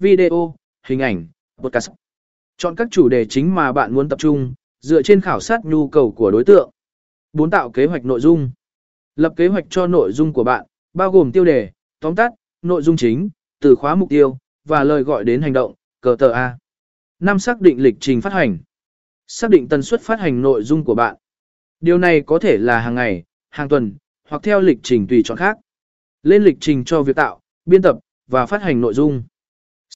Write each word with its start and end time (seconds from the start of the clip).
video, 0.00 0.54
hình 0.86 0.98
ảnh, 0.98 1.26
podcast. 1.58 1.90
Chọn 2.56 2.76
các 2.76 2.88
chủ 2.90 3.08
đề 3.08 3.24
chính 3.24 3.54
mà 3.54 3.72
bạn 3.72 3.94
muốn 3.94 4.08
tập 4.08 4.18
trung, 4.18 4.54
dựa 4.80 5.02
trên 5.02 5.20
khảo 5.20 5.40
sát 5.40 5.64
nhu 5.64 5.88
cầu 5.88 6.12
của 6.12 6.30
đối 6.30 6.44
tượng. 6.44 6.70
4. 7.32 7.50
Tạo 7.50 7.70
kế 7.70 7.86
hoạch 7.86 8.04
nội 8.04 8.20
dung. 8.20 8.50
Lập 9.16 9.32
kế 9.36 9.48
hoạch 9.48 9.64
cho 9.70 9.86
nội 9.86 10.12
dung 10.12 10.32
của 10.32 10.44
bạn, 10.44 10.66
bao 10.94 11.12
gồm 11.12 11.32
tiêu 11.32 11.44
đề, 11.44 11.70
tóm 12.00 12.14
tắt, 12.14 12.32
nội 12.62 12.82
dung 12.82 12.96
chính, 12.96 13.30
từ 13.60 13.74
khóa 13.74 13.94
mục 13.94 14.08
tiêu, 14.08 14.38
và 14.64 14.84
lời 14.84 15.02
gọi 15.02 15.24
đến 15.24 15.42
hành 15.42 15.52
động, 15.52 15.74
cờ 16.00 16.16
tờ 16.18 16.30
A. 16.32 16.58
5. 17.18 17.38
Xác 17.38 17.60
định 17.60 17.82
lịch 17.82 17.96
trình 18.00 18.20
phát 18.20 18.32
hành. 18.32 18.58
Xác 19.26 19.50
định 19.50 19.68
tần 19.68 19.82
suất 19.82 20.00
phát 20.00 20.20
hành 20.20 20.42
nội 20.42 20.62
dung 20.62 20.84
của 20.84 20.94
bạn. 20.94 21.16
Điều 21.80 21.98
này 21.98 22.20
có 22.20 22.38
thể 22.38 22.56
là 22.58 22.80
hàng 22.80 22.94
ngày, 22.94 23.24
hàng 23.50 23.68
tuần, 23.68 23.96
hoặc 24.28 24.42
theo 24.42 24.60
lịch 24.60 24.78
trình 24.82 25.06
tùy 25.06 25.22
chọn 25.24 25.38
khác. 25.38 25.58
Lên 26.22 26.42
lịch 26.42 26.56
trình 26.60 26.84
cho 26.84 27.02
việc 27.02 27.16
tạo, 27.16 27.40
biên 27.66 27.82
tập, 27.82 27.98
và 28.26 28.46
phát 28.46 28.62
hành 28.62 28.80
nội 28.80 28.94
dung. 28.94 29.22